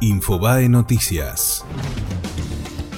[0.00, 1.64] Infobae Noticias.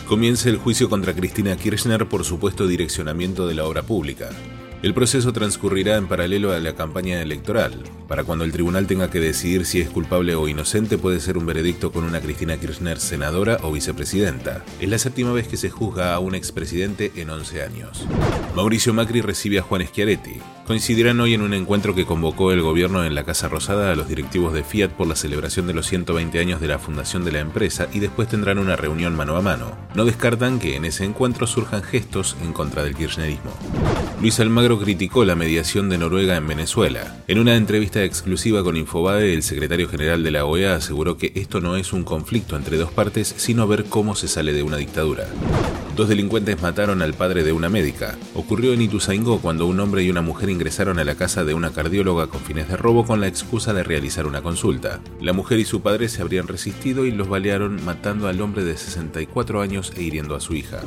[0.07, 4.29] Comienza el juicio contra Cristina Kirchner por supuesto direccionamiento de la obra pública.
[4.83, 7.75] El proceso transcurrirá en paralelo a la campaña electoral.
[8.09, 11.45] Para cuando el tribunal tenga que decidir si es culpable o inocente, puede ser un
[11.45, 14.65] veredicto con una Cristina Kirchner senadora o vicepresidenta.
[14.81, 18.07] Es la séptima vez que se juzga a un expresidente en 11 años.
[18.57, 20.41] Mauricio Macri recibe a Juan Schiaretti.
[20.67, 24.09] Coincidirán hoy en un encuentro que convocó el gobierno en la Casa Rosada a los
[24.09, 27.41] directivos de Fiat por la celebración de los 120 años de la fundación de la
[27.41, 29.77] empresa y después tendrán una reunión mano a mano.
[29.95, 33.51] No descartan que en ese encuentro surjan gestos en contra del kirchnerismo.
[34.21, 37.17] Luis Almagro criticó la mediación de Noruega en Venezuela.
[37.27, 41.61] En una entrevista exclusiva con Infobae, el secretario general de la OEA aseguró que esto
[41.61, 45.27] no es un conflicto entre dos partes, sino ver cómo se sale de una dictadura.
[46.01, 48.17] Dos delincuentes mataron al padre de una médica.
[48.35, 51.73] Ocurrió en Ituzaingó cuando un hombre y una mujer ingresaron a la casa de una
[51.73, 55.01] cardióloga con fines de robo con la excusa de realizar una consulta.
[55.21, 58.79] La mujer y su padre se habrían resistido y los balearon matando al hombre de
[58.79, 60.81] 64 años e hiriendo a su hija.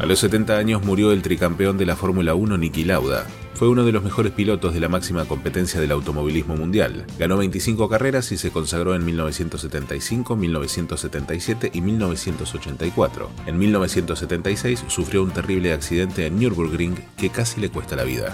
[0.00, 3.26] A los 70 años murió el tricampeón de la Fórmula 1 Niki Lauda.
[3.58, 7.04] Fue uno de los mejores pilotos de la máxima competencia del automovilismo mundial.
[7.18, 13.30] Ganó 25 carreras y se consagró en 1975, 1977 y 1984.
[13.46, 18.32] En 1976 sufrió un terrible accidente en Nürburgring que casi le cuesta la vida.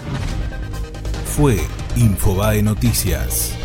[1.25, 1.57] Fue
[1.95, 3.64] Infobae Noticias.